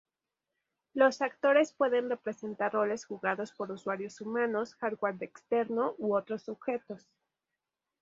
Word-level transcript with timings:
Los 0.95 1.21
actores 1.21 1.73
pueden 1.73 2.09
representar 2.09 2.73
roles 2.73 3.05
jugados 3.05 3.51
por 3.51 3.69
usuarios 3.71 4.19
humanos, 4.19 4.73
hardware 4.77 5.17
externo, 5.21 5.93
u 5.99 6.15
otros 6.15 6.41
sujetos. 6.41 7.07